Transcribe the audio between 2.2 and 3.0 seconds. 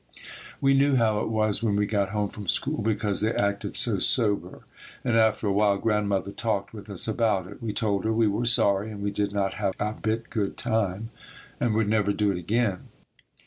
from school,